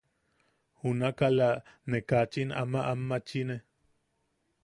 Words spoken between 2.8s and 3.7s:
anmachine.